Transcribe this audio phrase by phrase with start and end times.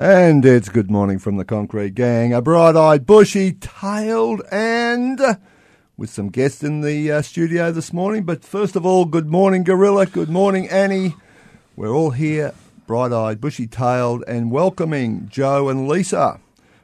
[0.00, 2.32] And it's good morning from the Concrete Gang.
[2.32, 5.20] A bright eyed, bushy tailed, and
[5.96, 8.22] with some guests in the uh, studio this morning.
[8.22, 10.06] But first of all, good morning, Gorilla.
[10.06, 11.16] Good morning, Annie.
[11.74, 12.54] We're all here,
[12.86, 16.38] bright eyed, bushy tailed, and welcoming Joe and Lisa,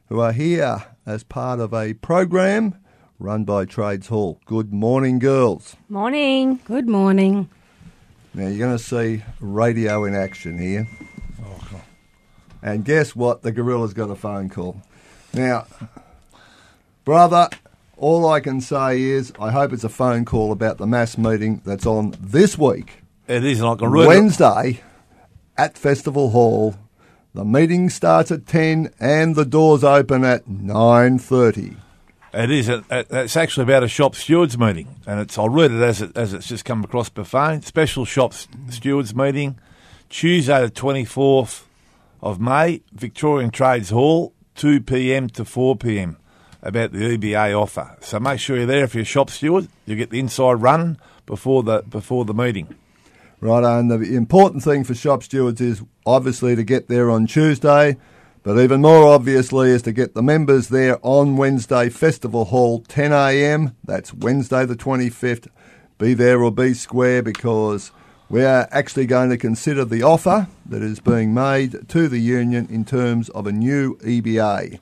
[0.08, 2.74] who are here as part of a program
[3.20, 4.40] run by Trades Hall.
[4.44, 5.76] Good morning, girls.
[5.88, 6.58] Morning.
[6.64, 7.48] Good morning.
[8.34, 10.88] Now, you're going to see radio in action here.
[12.64, 13.42] And guess what?
[13.42, 14.80] The gorilla's got a phone call.
[15.34, 15.66] Now,
[17.04, 17.48] brother,
[17.96, 21.60] all I can say is I hope it's a phone call about the mass meeting
[21.66, 24.06] that's on this week, It is, I can read.
[24.06, 24.80] Wednesday,
[25.56, 26.74] at Festival Hall.
[27.34, 31.76] The meeting starts at 10 and the doors open at 9.30.
[32.32, 32.68] It is.
[32.68, 35.36] It, it- it's actually about a shop stewards meeting, and it's.
[35.38, 37.62] I'll read it as it as it's just come across by phone.
[37.62, 38.32] Special shop
[38.70, 39.56] stewards meeting,
[40.08, 41.68] Tuesday the twenty fourth
[42.24, 45.28] of May, Victorian Trades Hall, two p.m.
[45.28, 46.16] to four p.m.
[46.62, 47.98] About the EBA offer.
[48.00, 49.68] So make sure you're there if you're a shop steward.
[49.84, 52.74] You get the inside run before the before the meeting.
[53.40, 57.98] Right, and the important thing for shop stewards is obviously to get there on Tuesday,
[58.42, 63.12] but even more obviously is to get the members there on Wednesday, Festival Hall, 10
[63.12, 63.76] a.m.
[63.84, 65.48] That's Wednesday the 25th.
[65.98, 67.92] Be there or be square because
[68.34, 72.66] we are actually going to consider the offer that is being made to the union
[72.68, 74.80] in terms of a new EBA.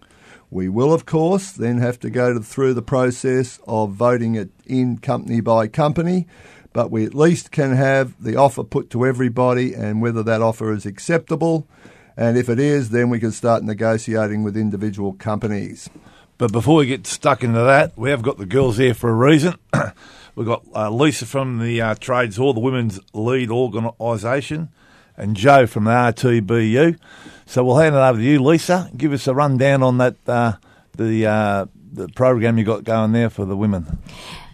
[0.51, 4.49] We will, of course, then have to go to, through the process of voting it
[4.65, 6.27] in company by company,
[6.73, 10.73] but we at least can have the offer put to everybody and whether that offer
[10.73, 11.69] is acceptable.
[12.17, 15.91] And if it is, then we can start negotiating with individual companies.
[16.39, 19.13] But before we get stuck into that, we have got the girls here for a
[19.13, 19.57] reason.
[20.35, 24.71] We've got uh, Lisa from the uh, Trades Hall, the Women's Lead Organisation,
[25.17, 26.99] and Joe from the RTBU.
[27.45, 28.91] So we'll hand it over to you, Lisa.
[28.97, 30.55] Give us a rundown on that uh,
[30.97, 33.99] the uh, the program you got going there for the women.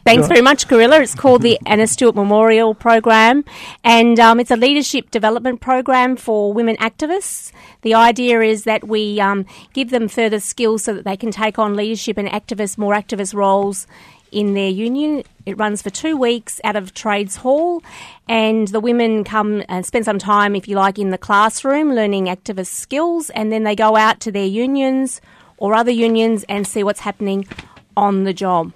[0.05, 1.03] Thanks very much, Gorilla.
[1.03, 3.45] It's called the Anna Stewart Memorial Program,
[3.85, 7.53] and um, it's a leadership development program for women activists.
[7.83, 11.59] The idea is that we um, give them further skills so that they can take
[11.59, 13.87] on leadership and activist, more activist roles
[14.33, 15.25] in their union.
[15.49, 17.83] It runs for two weeks out of Trades Hall,
[18.29, 22.27] and the women come and spend some time, if you like, in the classroom learning
[22.27, 25.23] activist skills, and then they go out to their unions
[25.57, 27.49] or other unions and see what's happening
[27.97, 28.75] on the job.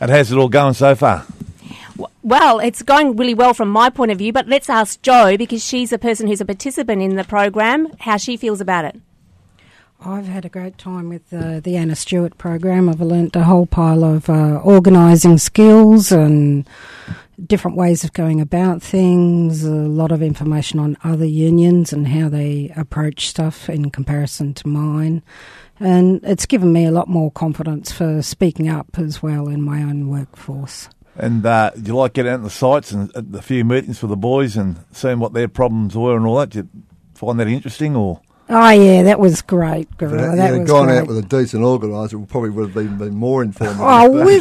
[0.00, 1.26] And how's it all going so far?
[2.24, 5.64] Well, it's going really well from my point of view, but let's ask Jo because
[5.64, 9.00] she's a person who's a participant in the program, how she feels about it.
[10.04, 12.88] I've had a great time with uh, the Anna Stewart program.
[12.88, 16.68] I've learnt a whole pile of uh, organising skills and
[17.46, 22.28] different ways of going about things, a lot of information on other unions and how
[22.28, 25.22] they approach stuff in comparison to mine.
[25.78, 29.82] and it's given me a lot more confidence for speaking up as well in my
[29.82, 30.88] own workforce.
[31.16, 34.00] And uh, do you like getting out on the sites and at the few meetings
[34.02, 36.50] with the boys and seeing what their problems were and all that?
[36.50, 36.68] Do you
[37.14, 38.20] find that interesting or?
[38.54, 40.32] Oh yeah, that was great, Gorilla.
[40.32, 40.98] If That you'd was gone great.
[40.98, 43.78] out with a decent organiser, we probably would have been, been more informed.
[43.80, 44.34] Oh, we,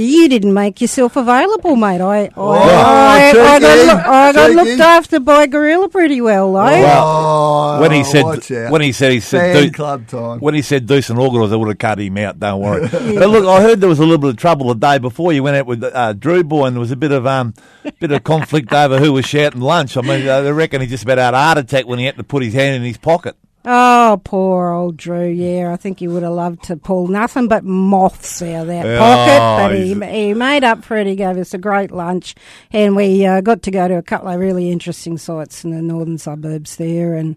[0.00, 2.00] you didn't make yourself available, mate.
[2.00, 6.52] I, I, Oh, I, I got, cheeky, I got looked after by Gorilla pretty well,
[6.52, 6.60] though.
[6.60, 8.70] Oh, when he said watch out.
[8.70, 10.38] when he said he said Fan do- club time.
[10.38, 12.38] when he said decent organiser, I would have cut him out.
[12.38, 12.82] Don't worry.
[13.16, 15.42] But look, I heard there was a little bit of trouble the day before you
[15.42, 17.52] went out with uh, Drew Boy, and there was a bit of um
[17.98, 19.96] bit of conflict over who was shouting lunch.
[19.96, 22.16] I mean, uh, they reckon he just about had a heart attack when he had
[22.16, 23.34] to put his hand in his pocket.
[23.68, 25.26] Oh, poor old Drew.
[25.26, 28.86] Yeah, I think he would have loved to pull nothing but moths out of that
[28.86, 31.08] Oh, pocket, but he, he made up for it.
[31.08, 32.36] He gave us a great lunch,
[32.72, 35.82] and we uh, got to go to a couple of really interesting sites in the
[35.82, 37.36] northern suburbs there, and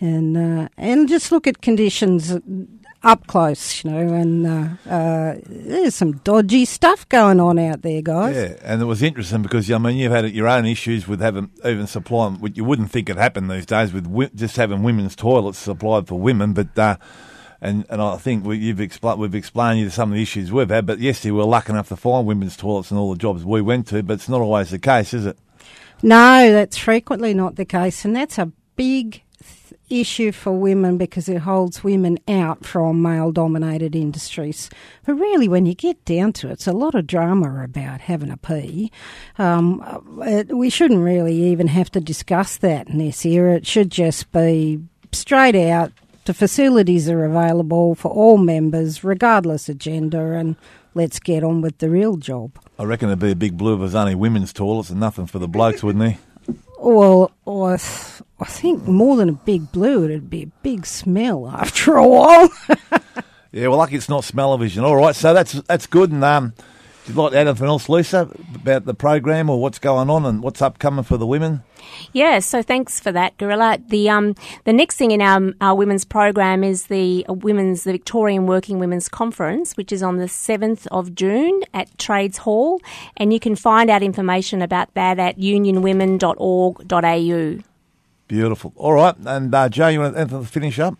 [0.00, 2.34] and uh, and just look at conditions
[3.06, 4.14] up close, you know.
[4.14, 8.36] And uh, uh, there's some dodgy stuff going on out there, guys.
[8.36, 11.50] Yeah, and it was interesting because I mean you've had your own issues with having
[11.64, 12.40] even supplying.
[12.40, 16.08] what You wouldn't think it happened these days with wi- just having women's toilets supplied
[16.08, 16.78] for women, but.
[16.78, 16.96] Uh,
[17.58, 20.68] and, and I think we, you've expl- we've explained you some of the issues we've
[20.68, 23.46] had, but yes, we were lucky enough to find women's toilets in all the jobs
[23.46, 25.38] we went to, but it's not always the case, is it?
[26.02, 29.22] No, that's frequently not the case, and that's a big
[29.88, 34.68] issue for women because it holds women out from male dominated industries.
[35.04, 38.30] But really, when you get down to it, it's a lot of drama about having
[38.30, 38.90] a pee.
[39.38, 39.82] Um,
[40.20, 43.56] uh, we shouldn't really even have to discuss that in this era.
[43.56, 44.80] It should just be
[45.12, 45.92] straight out.
[46.24, 50.56] The facilities are available for all members, regardless of gender, and
[50.94, 52.58] let's get on with the real job.
[52.78, 55.26] I reckon it'd be a big blue if it was only women's toilets and nothing
[55.26, 56.18] for the blokes, wouldn't he?
[56.86, 61.48] Well, I, th- I think more than a big blue, it'd be a big smell
[61.48, 62.48] after a while.
[63.52, 64.84] Yeah, well, lucky it's not smell-o-vision.
[64.84, 66.10] All right, so that's that's good.
[66.10, 66.52] And um,
[67.06, 70.26] do you like to add anything else, Lisa, about the program or what's going on
[70.26, 71.62] and what's upcoming for the women?
[72.12, 73.78] Yeah, so thanks for that, Gorilla.
[73.88, 74.34] The um
[74.64, 78.78] the next thing in our our women's program is the uh, women's the Victorian Working
[78.78, 82.80] Women's Conference, which is on the seventh of June at Trades Hall,
[83.16, 87.62] and you can find out information about that at unionwomen.org.au.
[88.28, 88.72] Beautiful.
[88.76, 90.96] All right, and uh, Joe, you want to finish up?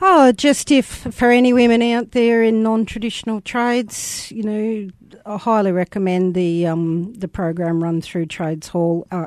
[0.00, 4.90] oh, just if for any women out there in non-traditional trades, you know,
[5.26, 9.06] I highly recommend the um, the program run through Trades Hall.
[9.10, 9.26] Uh,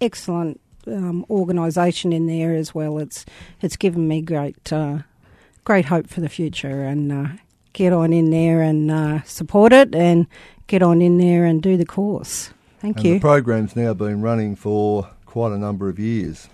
[0.00, 2.98] excellent um, organisation in there as well.
[2.98, 3.24] It's
[3.60, 4.98] it's given me great uh,
[5.64, 7.12] great hope for the future and.
[7.12, 7.26] Uh,
[7.78, 10.26] Get on in there and uh, support it, and
[10.66, 12.50] get on in there and do the course.
[12.80, 13.14] Thank and you.
[13.14, 16.48] the program's now been running for quite a number of years.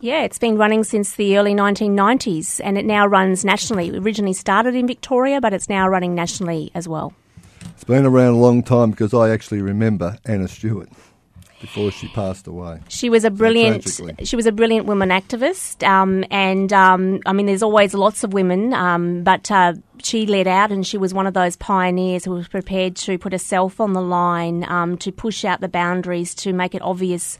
[0.00, 3.88] Yeah, it's been running since the early 1990s, and it now runs nationally.
[3.88, 7.14] It originally started in Victoria, but it's now running nationally as well.
[7.70, 10.90] It's been around a long time because I actually remember Anna Stewart
[11.62, 12.80] before she passed away.
[12.88, 13.84] She was a brilliant.
[13.84, 14.26] tragically.
[14.26, 18.34] she was a brilliant woman activist, um, and um, I mean, there's always lots of
[18.34, 22.32] women, um, but uh, she led out, and she was one of those pioneers who
[22.32, 26.52] was prepared to put herself on the line um, to push out the boundaries to
[26.52, 27.38] make it obvious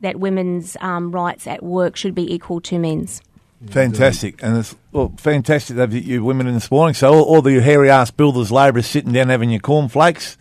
[0.00, 3.20] that women's um, rights at work should be equal to men's.
[3.66, 6.94] Fantastic, and it's well, fantastic to have you- you women in this morning.
[6.94, 10.38] So all, all the hairy ass builders, labourers sitting down having your cornflakes.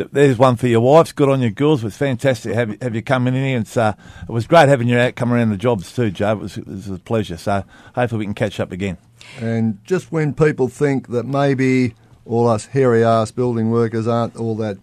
[0.00, 1.12] Th- There's one for your wives.
[1.12, 1.82] Good on you, girls.
[1.82, 3.58] It was fantastic have you, have you coming in here.
[3.58, 6.32] It's, uh, it was great having you out coming around the jobs too, Joe.
[6.32, 7.36] It was, it was a pleasure.
[7.36, 7.64] So
[7.94, 8.96] hopefully we can catch up again.
[9.40, 14.54] And just when people think that maybe all us hairy ass building workers aren't all
[14.56, 14.78] that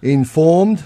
[0.00, 0.84] informed,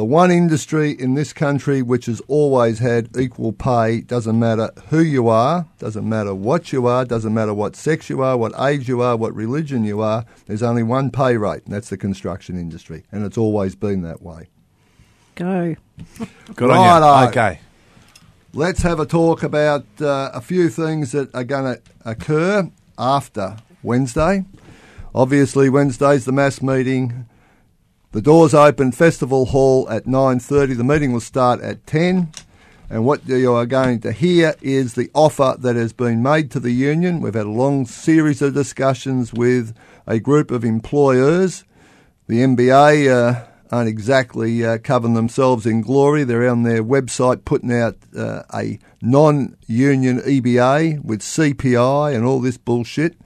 [0.00, 5.02] the one industry in this country which has always had equal pay doesn't matter who
[5.02, 8.88] you are, doesn't matter what you are, doesn't matter what sex you are, what age
[8.88, 12.56] you are, what religion you are, there's only one pay rate, and that's the construction
[12.56, 13.04] industry.
[13.12, 14.48] And it's always been that way.
[15.34, 15.76] Go.
[16.54, 17.28] Good on you.
[17.28, 17.60] Okay.
[18.54, 23.58] Let's have a talk about uh, a few things that are going to occur after
[23.82, 24.46] Wednesday.
[25.14, 27.26] Obviously, Wednesday's the mass meeting.
[28.12, 30.74] The doors open Festival Hall at 9:30.
[30.74, 32.32] The meeting will start at 10.
[32.90, 36.58] And what you are going to hear is the offer that has been made to
[36.58, 37.20] the union.
[37.20, 39.76] We've had a long series of discussions with
[40.08, 41.62] a group of employers.
[42.26, 46.24] The MBA uh, aren't exactly uh, covering themselves in glory.
[46.24, 52.40] They're on their website putting out uh, a non union EBA with CPI and all
[52.40, 53.16] this bullshit.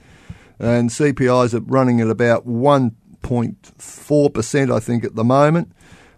[0.58, 2.46] And CPIs are running at about
[3.24, 5.72] 1.4%, I think, at the moment.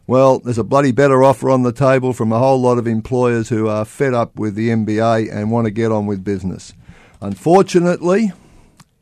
[0.07, 3.49] Well, there's a bloody better offer on the table from a whole lot of employers
[3.49, 6.75] who are fed up with the MBA and want to get on with business.
[7.21, 8.33] Unfortunately,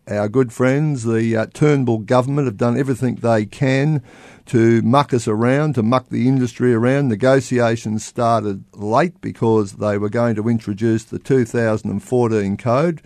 [0.08, 4.02] our good friends, the uh, Turnbull government, have done everything they can
[4.46, 7.08] to muck us around, to muck the industry around.
[7.08, 13.02] Negotiations started late because they were going to introduce the 2014 code,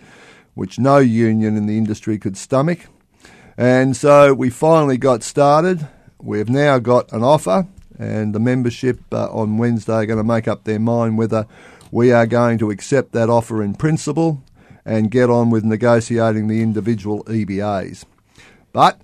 [0.53, 2.87] which no union in the industry could stomach.
[3.59, 5.85] And so we finally got started.
[6.17, 10.47] We've now got an offer, and the membership uh, on Wednesday are going to make
[10.47, 11.45] up their mind whether
[11.91, 14.41] we are going to accept that offer in principle
[14.85, 18.05] and get on with negotiating the individual EBAs.
[18.71, 19.01] But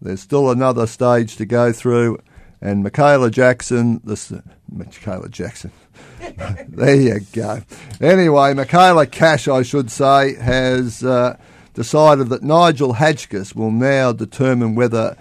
[0.00, 2.18] there's still another stage to go through,
[2.62, 4.32] and Michaela Jackson, this
[4.70, 5.70] Michaela Jackson,
[6.66, 7.60] there you go.
[8.00, 11.36] Anyway, Michaela Cash, I should say, has uh,
[11.74, 15.16] decided that Nigel Hadgkiss will now determine whether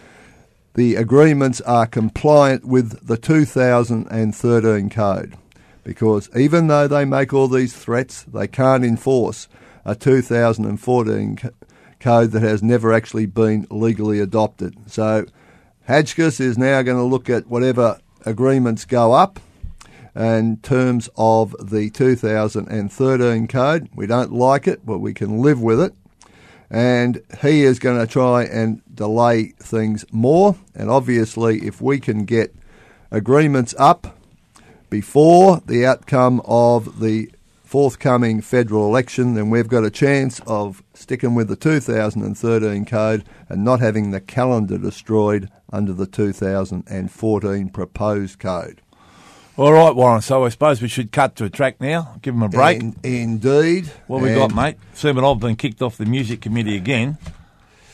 [0.74, 5.38] the agreements are compliant with the 2013 code.
[5.84, 9.48] Because even though they make all these threats, they can't enforce
[9.84, 11.50] a 2014 c-
[12.00, 14.76] code that has never actually been legally adopted.
[14.88, 15.26] So
[15.90, 19.40] Hadgkiss is now going to look at whatever agreements go up
[20.16, 23.90] in terms of the 2013 code.
[23.96, 25.94] We don't like it, but we can live with it.
[26.72, 30.56] And he is going to try and delay things more.
[30.74, 32.56] And obviously, if we can get
[33.12, 34.18] agreements up
[34.90, 37.30] before the outcome of the
[37.66, 43.64] forthcoming federal election, then we've got a chance of sticking with the 2013 code and
[43.64, 48.82] not having the calendar destroyed under the 2014 proposed code.
[49.58, 50.22] All right, Warren.
[50.22, 52.16] So I suppose we should cut to a track now.
[52.22, 52.80] Give them a break.
[52.82, 53.88] In- indeed.
[54.08, 54.78] what we got, mate?
[54.94, 57.18] Assuming I've been kicked off the music committee again.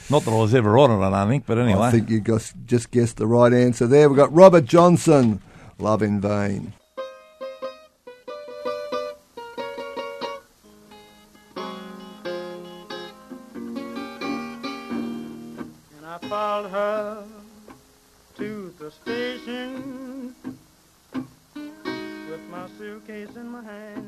[0.09, 1.45] Not that I was ever on it, I don't think.
[1.45, 4.07] But anyway, I think you gus- just guessed the right answer there.
[4.07, 5.41] We've got Robert Johnson,
[5.79, 6.73] Love in Vain.
[14.77, 17.23] And I followed her
[18.37, 19.16] to the station
[23.25, 24.06] in my hand.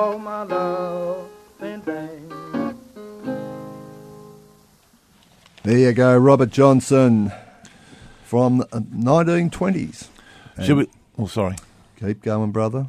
[0.00, 1.28] All my love
[1.60, 2.32] in vain.
[5.62, 7.30] There you go, Robert Johnson
[8.24, 8.64] from the
[8.94, 10.08] 1920s.
[10.62, 10.86] should we?
[11.18, 11.56] Oh, sorry.
[12.00, 12.86] Keep going, brother.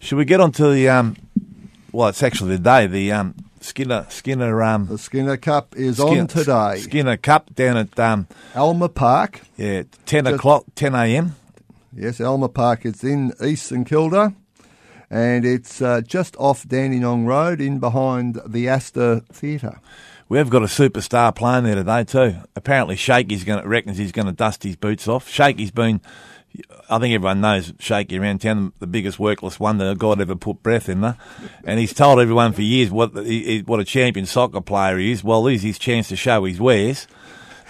[0.00, 1.16] Should we get on to the um?
[1.92, 2.86] Well, it's actually the day.
[2.86, 6.78] The um Skinner Skinner um The Skinner Cup is Skin- on today.
[6.78, 9.42] Skinner Cup down at um Alma Park.
[9.58, 11.36] yeah ten Just- o'clock ten a.m.
[11.94, 12.86] Yes, Alma Park.
[12.86, 14.32] It's in East St Kilda.
[15.14, 19.78] And it's uh, just off Dandenong Road in behind the Astor Theatre.
[20.28, 22.34] We've got a superstar playing there today too.
[22.56, 25.28] Apparently, Shaky's going to reckons he's going to dust his boots off.
[25.28, 26.00] Shaky's been,
[26.90, 30.88] I think everyone knows Shaky around town, the biggest workless wonder God ever put breath
[30.88, 31.16] in there.
[31.62, 35.22] And he's told everyone for years what what a champion soccer player he is.
[35.22, 37.06] Well, this is his chance to show his wares.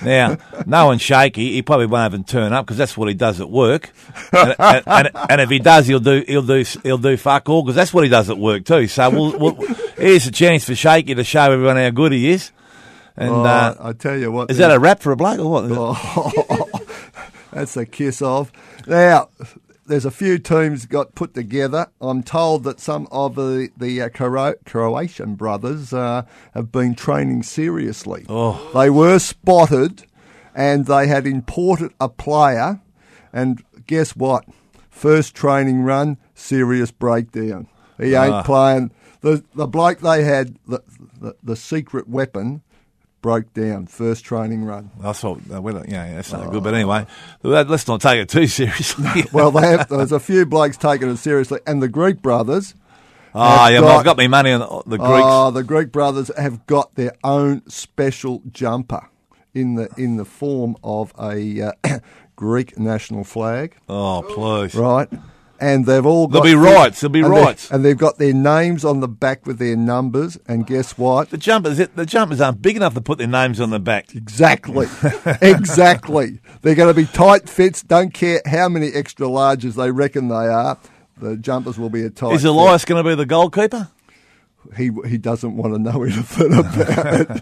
[0.03, 3.49] Now, knowing Shaky, he probably won't even turn up because that's what he does at
[3.51, 3.91] work.
[4.33, 7.63] And, and, and, and if he does, he'll do he'll do he'll do fuck all
[7.63, 8.87] because that's what he does at work too.
[8.89, 9.55] So we'll, we'll,
[9.97, 12.51] here's a chance for Shaky to show everyone how good he is.
[13.17, 14.51] And Oh, uh, I tell you what.
[14.51, 15.65] is that a rap for a bloke or what?
[15.71, 16.69] Oh,
[17.53, 18.51] that's a kiss off.
[18.89, 19.29] Now,
[19.87, 21.89] there's a few teams got put together.
[22.01, 26.23] I'm told that some of the the uh, Cro- Croatian brothers uh,
[26.55, 28.25] have been training seriously.
[28.29, 28.71] Oh.
[28.75, 30.05] They were spotted,
[30.55, 32.81] and they had imported a player.
[33.33, 34.45] And guess what?
[34.91, 37.67] First training run, serious breakdown.
[37.99, 38.43] He ain't Ah.
[38.43, 38.91] playing.
[39.21, 40.81] The the bloke they had, the,
[41.21, 42.63] the the secret weapon,
[43.25, 43.87] broke down.
[43.87, 44.91] First training run.
[45.03, 46.63] I thought, uh, well, yeah, that's not good.
[46.63, 47.07] But anyway,
[47.43, 49.25] let- let's not take it too seriously.
[49.33, 52.75] Well, they have, there's a few blokes taking it seriously, and the Greek brothers.
[53.35, 55.23] oh, yeah, well, got- I've got my money on the, the Greeks.
[55.25, 59.09] Oh, the Greek brothers have got their own special jumper.
[59.55, 61.73] in the in the form of a uh,
[62.37, 64.75] Greek national flag, Oh, please.
[64.75, 65.09] right?
[65.65, 67.71] And they've all got There'll be rights, there'll be and rights.
[67.71, 70.37] and they've got their names on the back with their numbers.
[70.47, 71.31] And guess what?
[71.31, 74.15] The jumpers, the jumpers aren't big enough to put their names on the back.
[74.15, 74.87] Exactly.
[75.41, 76.41] exactly.
[76.61, 77.83] They're going to be tight fits.
[77.83, 80.79] Don't care how many extra larges they reckon they are.
[81.17, 82.35] The jumpers will be a tight.
[82.35, 82.51] Is fit.
[82.51, 83.89] Elias going to be the goalkeeper?
[84.77, 87.29] He he doesn't want to know anything about it.
[87.31, 87.41] Look,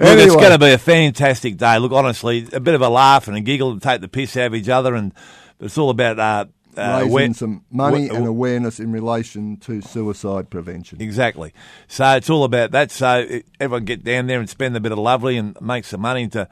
[0.00, 1.78] it's going to be a fantastic day.
[1.78, 4.46] Look, honestly, a bit of a laugh and a giggle to take the piss out
[4.46, 5.12] of each other, and
[5.60, 11.00] it's all about uh, uh, raising some money and awareness in relation to suicide prevention.
[11.00, 11.52] Exactly.
[11.88, 12.90] So it's all about that.
[12.90, 16.28] So everyone get down there and spend a bit of lovely and make some money
[16.28, 16.48] to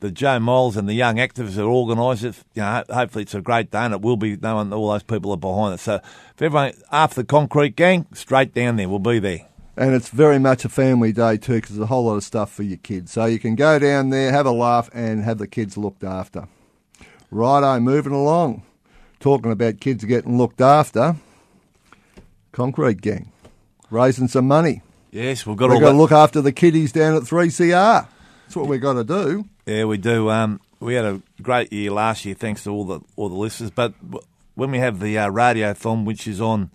[0.00, 2.36] the Joe Moles and the young activists that organise it.
[2.54, 5.32] You know, hopefully it's a great day and it will be knowing all those people
[5.32, 5.80] are behind it.
[5.80, 9.46] So if everyone after the concrete gang, straight down there, we'll be there.
[9.76, 12.52] And it's very much a family day too, because there's a whole lot of stuff
[12.52, 13.10] for your kids.
[13.10, 16.46] So you can go down there, have a laugh, and have the kids looked after.
[17.30, 18.62] Righto, moving along.
[19.24, 21.16] Talking about kids getting looked after.
[22.52, 23.32] Concrete Gang,
[23.88, 24.82] raising some money.
[25.12, 28.06] Yes, we've got to look after the kiddies down at 3CR.
[28.44, 29.46] That's what we've got to do.
[29.64, 30.28] Yeah, we do.
[30.28, 33.70] Um, we had a great year last year, thanks to all the all the listeners.
[33.70, 33.94] But
[34.56, 36.70] when we have the uh, radiothon, which is on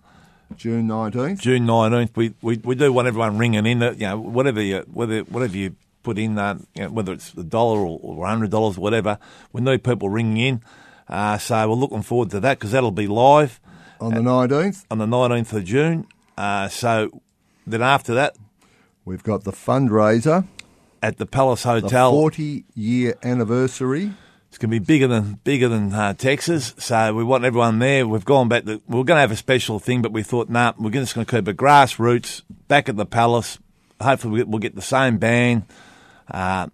[0.55, 1.41] June 19th.
[1.41, 3.77] June nineteenth, we, we, we do want everyone ringing in.
[3.77, 7.31] That you know, whatever you whether whatever you put in, uh, you know, whether it's
[7.35, 9.19] a dollar or, or hundred dollars, whatever.
[9.53, 10.63] We need people ringing in.
[11.09, 13.59] Uh, so we're looking forward to that because that'll be live
[13.99, 16.07] On the 19th, on the nineteenth of June.
[16.37, 17.21] Uh, so
[17.65, 18.37] then after that,
[19.05, 20.45] we've got the fundraiser,
[21.01, 24.13] at the Palace the Hotel, 40 year anniversary.
[24.49, 28.07] It's going to be bigger than bigger than uh, Texas, so we want everyone there.
[28.07, 28.65] We've gone back.
[28.65, 31.13] To, we are going to have a special thing, but we thought, nah, we're just
[31.13, 33.59] going to keep it grassroots back at the Palace.
[34.01, 35.65] Hopefully, we'll get, we'll get the same band.
[36.31, 36.67] Uh,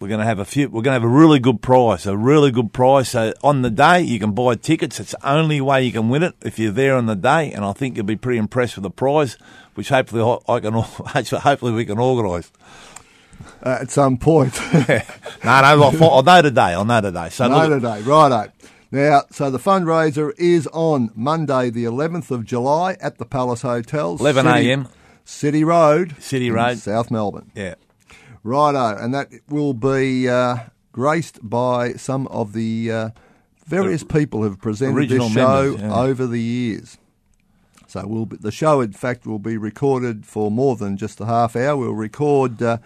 [0.00, 0.68] we're going to have a few.
[0.68, 3.10] We're going to have a really good price, a really good price.
[3.10, 5.00] So on the day, you can buy tickets.
[5.00, 7.64] It's the only way you can win it if you're there on the day, and
[7.64, 9.36] I think you'll be pretty impressed with the prize,
[9.74, 10.72] which hopefully I can.
[11.38, 12.50] Hopefully, we can organise.
[13.62, 14.58] Uh, at some point.
[15.44, 16.60] No, no, I'll, I'll know today.
[16.74, 17.28] I'll know today.
[17.30, 18.50] So No, look, today, righto.
[18.90, 24.16] Now, so the fundraiser is on Monday, the 11th of July, at the Palace Hotel,
[24.18, 24.88] 11 a.m.
[25.24, 26.78] City Road, City Road.
[26.78, 27.50] South Melbourne.
[27.54, 27.74] Yeah.
[28.42, 30.56] Righto, and that will be uh,
[30.92, 33.10] graced by some of the uh,
[33.66, 35.94] various people who've presented this show members, yeah.
[35.94, 36.98] over the years.
[37.86, 41.26] So we'll be, the show, in fact, will be recorded for more than just a
[41.26, 41.76] half hour.
[41.76, 42.78] We'll record uh,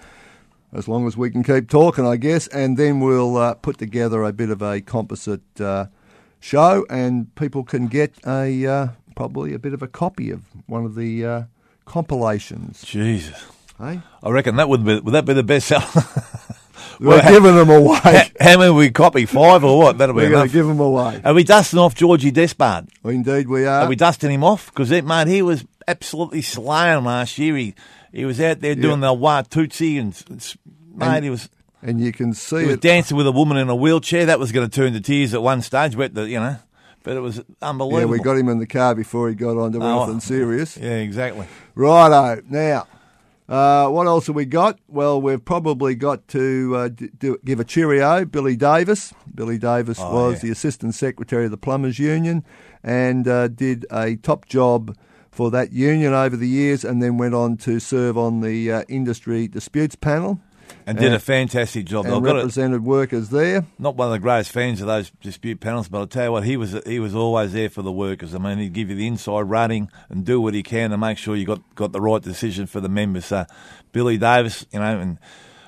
[0.73, 4.23] as long as we can keep talking, I guess, and then we'll uh, put together
[4.23, 5.87] a bit of a composite uh,
[6.41, 10.85] show, and people can get a uh, probably a bit of a copy of one
[10.85, 11.43] of the uh,
[11.85, 12.83] compilations.
[12.83, 13.45] Jesus.
[13.83, 15.85] I reckon that would be would that be the best seller?
[17.01, 18.31] we're Well, giving them how, away.
[18.41, 19.27] how many we copy?
[19.27, 19.99] Five or what?
[19.99, 20.47] That'll be We're going enough.
[20.49, 21.21] to give them away.
[21.25, 22.89] Are we dusting off Georgie Despard?
[23.05, 23.83] Oh, indeed, we are.
[23.83, 24.67] Are we dusting him off?
[24.67, 27.57] Because mate, he was absolutely slaying last year.
[27.57, 27.75] He
[28.13, 29.09] he was out there doing Yeah.
[29.09, 30.55] the wah tootsie and, and
[30.95, 31.49] mate, he was
[31.83, 32.81] and you can see he was it.
[32.83, 34.27] dancing with a woman in a wheelchair.
[34.27, 36.57] That was going to turn to tears at one stage, but the, you know,
[37.03, 38.01] but it was unbelievable.
[38.15, 40.05] yeah, we got him in the car before he got onto Oh.
[40.05, 40.77] anything serious.
[40.77, 41.49] Yeah, exactly.
[41.75, 42.43] Righto.
[42.49, 42.87] Now,
[43.53, 44.79] uh, what else have we got?
[44.89, 48.25] Well, we've probably got to uh, do, give a cheerio.
[48.25, 49.13] Billy Davis.
[49.35, 50.41] Billy Davis Oh, was yeah.
[50.49, 52.45] the Assistant Secretary of the Plumbers Union
[52.83, 54.97] and uh, did a top job
[55.31, 58.83] for that union over the years and then went on to serve on the uh,
[58.89, 60.41] Industry Disputes Panel
[60.87, 62.07] And did And- a fantastic job.
[62.07, 62.39] and I've got it.
[62.41, 63.65] represented workers there.
[63.79, 66.45] not one of the greatest fans of those dispute panels, but I'll tell you what,
[66.45, 68.35] he was he was always there for the workers.
[68.35, 71.19] I mean, he'd give you the inside running and do what he can to make
[71.19, 73.27] sure you got, got the right decision for the members.
[73.27, 73.47] So,
[73.93, 75.19] Billy Davis, you know, and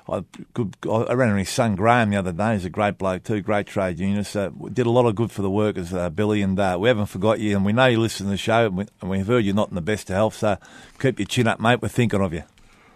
[0.08, 2.52] I, good, I ran into his son Graham the other day.
[2.54, 4.32] He's a great bloke too, great trade unionist.
[4.32, 7.06] So did a lot of good for the workers, uh, Billy, and uh, we haven't
[7.06, 7.56] forgot you.
[7.56, 9.68] And we know you listen to the show, and, we, and we've heard you're not
[9.70, 10.34] in the best of health.
[10.36, 10.58] So
[10.98, 11.80] keep your chin up, mate.
[11.80, 12.42] We're thinking of you.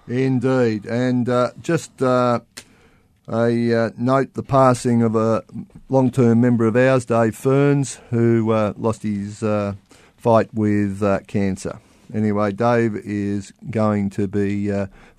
[0.08, 0.86] Indeed.
[0.86, 2.40] And uh, just uh,
[3.28, 5.44] a uh, note the passing of a
[5.88, 9.74] long term member of ours, Dave Ferns, who uh, lost his uh,
[10.16, 11.78] fight with uh, cancer.
[12.12, 14.68] Anyway, Dave is going to be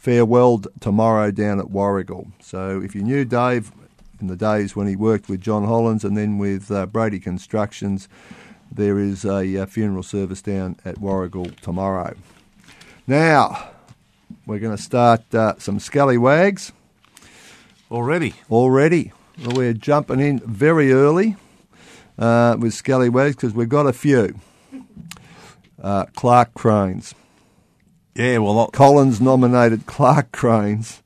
[0.03, 2.31] farewelled tomorrow down at Warragul.
[2.41, 3.71] So if you knew Dave
[4.19, 8.09] in the days when he worked with John Hollins and then with Brady Constructions,
[8.71, 12.15] there is a funeral service down at Warragul tomorrow.
[13.05, 13.69] Now,
[14.49, 16.71] we're going to start uh, some scallywags
[17.91, 18.33] Already.
[18.49, 19.11] already.
[19.53, 21.35] We're jumping in very early
[22.17, 24.39] uh, with scallywags because we've got a few.
[25.81, 27.13] Uh, Clark Cranes.
[28.15, 31.03] Yeah, well, I- Collins nominated Clark Cranes.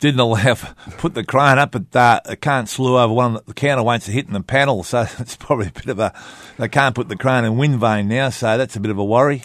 [0.00, 0.54] didn't allow
[0.96, 3.34] put the crane up, but uh, it can't slew over one.
[3.34, 6.12] The counterweights are hitting the panel, so it's probably a bit of a.
[6.58, 9.04] They can't put the crane in wind vane now, so that's a bit of a
[9.04, 9.42] worry.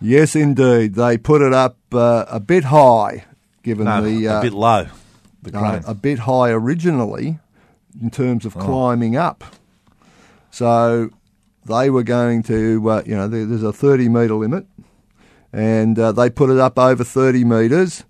[0.00, 0.94] Yes, indeed.
[0.94, 3.24] They put it up uh, a bit high,
[3.62, 4.86] given No, the uh, a bit low.
[5.42, 5.82] The no, crane.
[5.86, 7.38] a bit high originally
[8.00, 8.48] in terms Oh.
[8.48, 9.44] of climbing up.
[10.50, 11.10] So
[11.66, 14.66] they were going to, uh, you know, there, there's a 30 metre limit,
[15.52, 18.04] and uh, they put it up over 30 metres,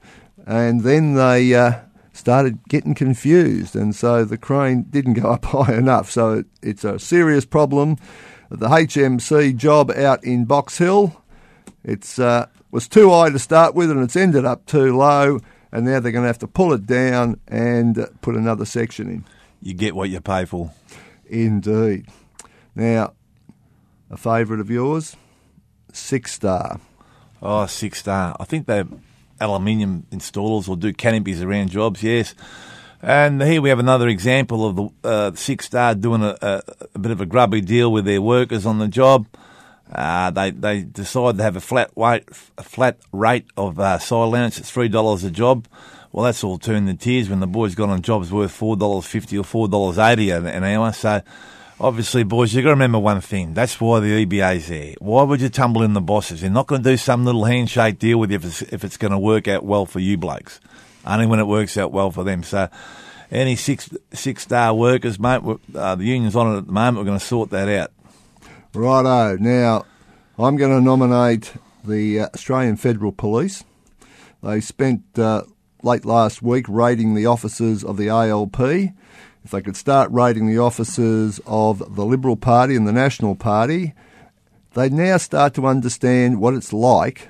[0.47, 1.81] and then they uh,
[2.13, 6.11] started getting confused, and so the crane didn't go up high enough.
[6.11, 7.97] So it, it's a serious problem.
[8.51, 11.20] The HMC job out in Box Hill,
[11.85, 15.41] it's uh, was too high to start with, and it's ended up too low.
[15.73, 19.09] And now they're going to have to pull it down and uh, put another section
[19.09, 19.25] in.
[19.63, 20.73] you get what you pay for.
[21.27, 22.07] Indeed.
[22.75, 23.13] Now,
[24.11, 25.17] a favourite of yours,
[25.93, 26.81] Six Star.
[27.43, 28.37] Oh, six star.
[28.39, 28.87] I think they're
[29.41, 32.03] aluminium installers will do canopies around jobs.
[32.03, 32.35] Yes.
[33.03, 36.63] And here we have another example of the uh, six star doing a, a,
[36.95, 39.27] a bit of a grubby deal with their workers on the job.
[39.93, 44.59] Uh, they they decide to have a flat weight, a flat rate of uh, allowance
[44.59, 45.67] at three dollars a job.
[46.13, 49.07] Well, that's all turned to tears when the boys got on jobs worth four dollars
[49.07, 50.93] fifty or four dollars eighty an hour.
[50.93, 51.23] So,
[51.81, 53.55] obviously, boys, you've got to remember one thing.
[53.55, 54.95] That's why the EBA's there.
[54.99, 56.41] Why would you tumble in the bosses?
[56.41, 58.97] They're not going to do some little handshake deal with you if it's, if it's
[58.97, 60.61] going to work out well for you blokes.
[61.05, 62.43] Only when it works out well for them.
[62.43, 62.69] So,
[63.31, 65.43] any six six star workers, mate,
[65.75, 66.99] uh, the union's on it at the moment.
[66.99, 67.93] We're going to sort that out.
[68.75, 69.37] Righto.
[69.37, 69.85] Now,
[70.39, 71.55] I'm going to nominate
[71.85, 73.65] the uh, Australian Federal Police.
[74.43, 75.43] They spent uh,
[75.83, 78.61] late last week raiding the offices of the ALP.
[78.61, 83.95] If they could start raiding the offices of the Liberal Party and the National Party,
[84.75, 87.29] they'd now start to understand what it's like,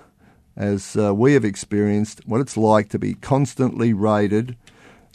[0.57, 4.57] as uh, we have experienced, what it's like to be constantly raided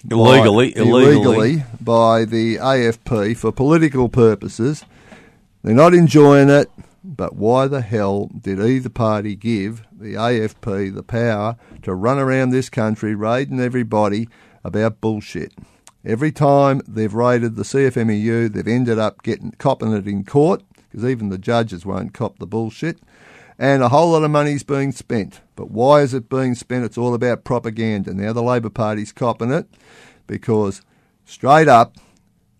[0.09, 1.63] Illegally, by, illegally.
[1.81, 4.85] by the AFP for political purposes.
[5.65, 6.69] They're not enjoying it,
[7.03, 12.51] but why the hell did either party give the AFP the power to run around
[12.51, 14.29] this country raiding everybody
[14.63, 15.53] about bullshit?
[16.05, 21.03] Every time they've raided the CFMEU, they've ended up getting copping it in court because
[21.03, 22.99] even the judges won't cop the bullshit.
[23.57, 25.41] And a whole lot of money's being spent.
[25.55, 26.85] But why is it being spent?
[26.85, 28.13] It's all about propaganda.
[28.13, 29.65] Now the Labor Party's copping it
[30.27, 30.83] because
[31.25, 31.95] straight up,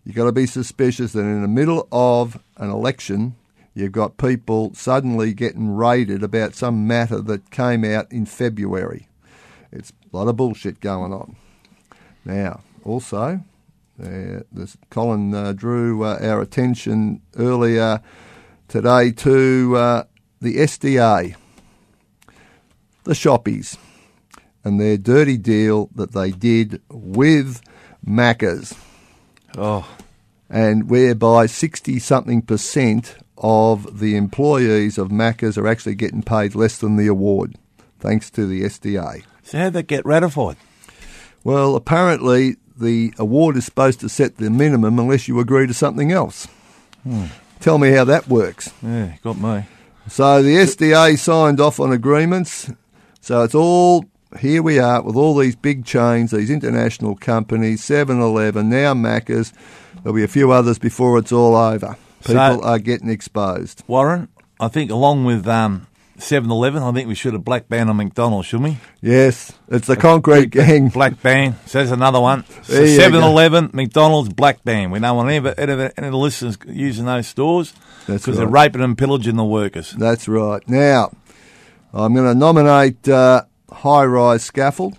[0.06, 3.34] you've got to be suspicious that in the middle of an election,
[3.74, 9.08] you've got people suddenly getting raided about some matter that came out in February.
[9.72, 11.34] It's a lot of bullshit going on.
[12.24, 13.40] Now, also,
[14.00, 18.00] uh, this, Colin uh, drew uh, our attention earlier
[18.68, 20.04] today to uh,
[20.40, 21.34] the SDA,
[23.02, 23.76] the shoppies,
[24.62, 27.60] and their dirty deal that they did with
[28.06, 28.72] Macca's
[29.56, 29.88] Oh,
[30.48, 36.78] and whereby 60 something percent of the employees of Macca's are actually getting paid less
[36.78, 37.56] than the award,
[38.00, 39.24] thanks to the SDA.
[39.42, 40.56] so how'd that get ratified?
[41.44, 46.12] Well, apparently the award is supposed to set the minimum unless you agree to something
[46.12, 46.46] else.
[47.02, 47.26] Hmm.
[47.60, 48.72] Tell me how that works.
[48.82, 49.64] Yeah, got me.
[50.08, 52.70] So the SDA signed off on agreements.
[53.20, 54.04] So it's all
[54.40, 59.52] here we are with all these big chains, these international companies, 7-Eleven, now Macca's.
[60.02, 61.96] There'll be a few others before it's all over.
[62.22, 63.82] So- People are getting exposed.
[63.86, 64.28] Warren,
[64.60, 65.86] I think along with um,
[66.18, 68.78] 7-Eleven, I think we should have black banned on McDonald's, shouldn't we?
[69.00, 70.88] Yes, it's the concrete gang.
[71.00, 71.56] Black ban.
[71.66, 72.44] Says another one.
[72.64, 74.90] So There you 7-Eleven, McDonald's, black ban.
[74.90, 77.72] We don't want any, of any, of it- any of the listeners using those stores
[78.06, 79.92] That's because they're raping and pillaging the workers.
[79.92, 80.66] That's right.
[80.68, 81.12] Now,
[81.92, 84.96] I'm going to nominate uh, High Rise Scaffold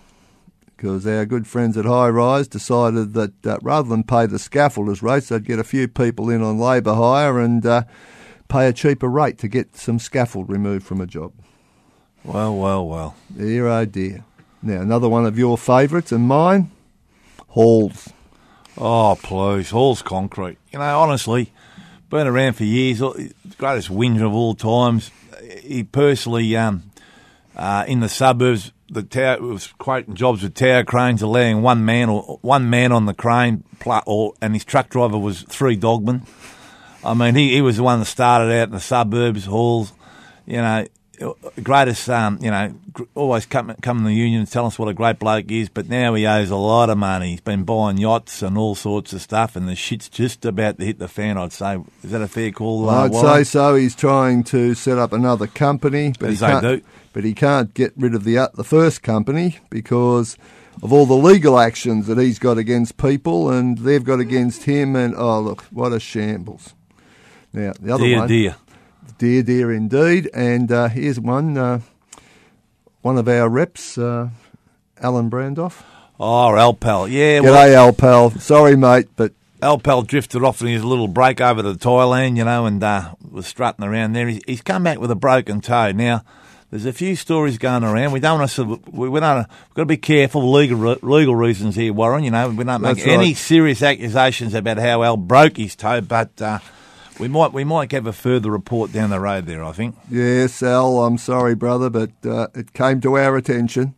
[0.78, 5.02] because our good friends at High Rise decided that uh, rather than pay the scaffolders
[5.02, 7.84] rates, they'd get a few people in on labour hire and uh,
[8.48, 11.34] pay a cheaper rate to get some scaffold removed from a job.
[12.24, 13.16] Well, well, well.
[13.36, 14.24] Dear oh dear.
[14.62, 16.70] Now, another one of your favourites and mine,
[17.50, 18.10] Halls.
[18.78, 19.72] Oh, please.
[19.72, 20.58] Hall's concrete.
[20.72, 21.52] You know, honestly,
[22.10, 23.02] been around for years.
[23.58, 25.10] Greatest whinger of all times.
[25.64, 26.84] He personally, um,
[27.58, 32.08] uh, in the suburbs, the tower was quoting jobs with tower cranes, allowing one man
[32.08, 33.64] or one man on the crane,
[34.06, 36.26] or and his truck driver was three dogmen.
[37.04, 39.92] I mean, he, he was the one that started out in the suburbs, halls.
[40.46, 40.86] You know,
[41.64, 42.74] greatest, um, you know,
[43.16, 45.70] always come come in the union and tell us what a great bloke he is.
[45.70, 47.32] But now he owes a lot of money.
[47.32, 50.86] He's been buying yachts and all sorts of stuff, and the shit's just about to
[50.86, 51.38] hit the fan.
[51.38, 52.90] I'd say, is that a fair call?
[52.90, 53.76] uh, I'd say so.
[53.76, 56.62] He's trying to set up another company, but he As they can't.
[56.64, 56.82] do.
[57.14, 60.38] But he can't get rid of the uh, the first company because
[60.84, 64.96] of all the legal actions that he's got against people, and they've got against him.
[64.96, 66.76] And oh, look, what a shambles!
[67.54, 68.56] Now the other Dear, one, dear.
[69.18, 70.30] Dear, dear indeed.
[70.34, 71.82] And uh, here's one, uh,
[73.02, 74.30] one of our reps, uh,
[75.02, 75.84] Alan Brandoff.
[76.20, 77.10] Oh, Alpal.
[77.12, 78.32] Yeah, G'day, Al pal.
[78.32, 82.66] Sorry, mate, but Alpal drifted off in his little break over to Thailand, you know,
[82.66, 84.28] and uh, was strutting around there.
[84.28, 85.92] He's, he's come back with a broken toe.
[85.92, 86.24] Now,
[86.72, 88.12] there's a few stories going around.
[88.12, 88.82] We don't want to.
[88.92, 89.38] We, we don't.
[89.38, 90.52] We've got to be careful.
[90.52, 92.24] Legal legal reasons here, Warren.
[92.24, 93.38] You know, we don't make That's any right.
[93.38, 96.60] serious accusations about how Al broke his toe, but uh,
[97.20, 99.64] we might we might have a further report down the road there.
[99.64, 99.96] I think.
[100.10, 103.96] Yes, Al, I'm sorry, brother, but uh, it came to our attention.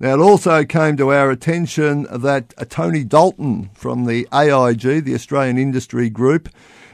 [0.00, 5.14] Now, it also came to our attention that uh, Tony Dalton from the AIG, the
[5.14, 6.48] Australian Industry Group,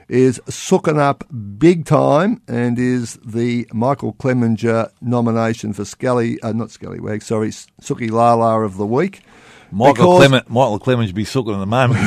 [0.09, 1.25] is sooking up
[1.59, 8.11] big time and is the Michael Clemenger nomination for Scully, uh, not Scallywag, sorry, Suki
[8.11, 9.21] Lala of the week.
[9.71, 12.01] Michael Because- Clement, Michael Clemens be sooking at the moment.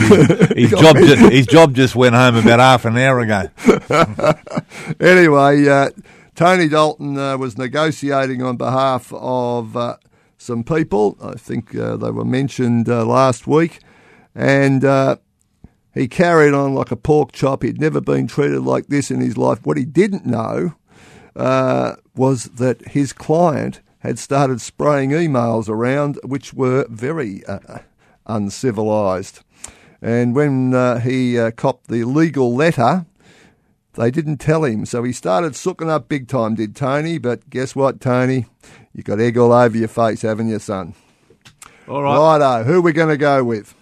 [0.58, 3.50] His, job, just, his job just went home about half an hour ago.
[5.00, 5.90] anyway, uh,
[6.36, 9.98] Tony Dalton uh, was negotiating on behalf of uh,
[10.38, 11.18] some people.
[11.22, 13.80] I think uh, they were mentioned uh, last week.
[14.36, 15.18] And uh,
[15.94, 17.64] he carried on like a pork chop.
[17.64, 19.66] He'd never been treated like this in his life.
[19.66, 20.76] What he didn't know
[21.36, 27.80] uh, was that his client had started spraying emails around which were very uh,
[28.26, 29.42] uncivilized.
[30.02, 33.06] And when uh, he uh, copped the legal letter,
[33.94, 37.18] they didn't tell him, so he started sooking up big time, did Tony.
[37.18, 38.46] But guess what, Tony?
[38.94, 40.94] You got egg all over your face, haven't you, son?
[41.88, 42.38] All right.
[42.38, 43.74] Righto, who are we going to go with?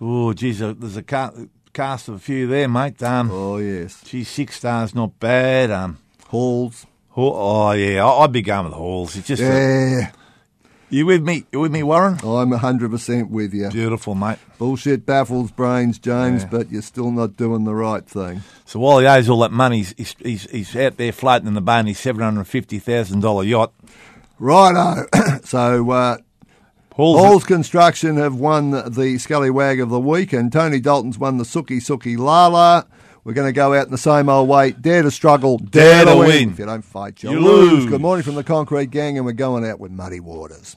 [0.00, 3.00] Oh, geez, uh, there's a cast of a few there, mate.
[3.02, 4.02] Um, Oh, yes.
[4.02, 5.70] Geez, six stars, not bad.
[5.70, 6.86] Um, Halls.
[7.20, 9.16] Hall, oh yeah, I- I'd be going with Halls.
[9.16, 10.10] It's just a, Yeah,
[10.88, 11.44] you with me?
[11.52, 12.14] You with me, Warren?
[12.14, 13.68] I'm 100% with you.
[13.70, 14.38] Beautiful, mate.
[14.58, 16.48] Bullshit baffles brains, James, Yeah.
[16.50, 18.42] but you're still not doing the right thing.
[18.64, 21.60] So while he owes all that money, he's, he's, he's, out there floating in the
[21.60, 23.72] bay in his seven hundred fifty thousand dollar yacht.
[24.38, 25.06] Righto.
[25.44, 26.16] so, uh,
[26.94, 31.44] Halls, Halls Construction have won the Scullywag of the week, and Tony Dalton's won the
[31.44, 32.86] Suki Suki Lala.
[33.22, 34.70] We're going to go out in the same old way.
[34.72, 36.50] Dare to struggle, dare, to win.
[36.50, 37.72] If you don't fight, you, You lose.
[37.72, 37.86] lose.
[37.90, 40.76] Good morning from the Concrete Gang, and we're going out with Muddy Waters.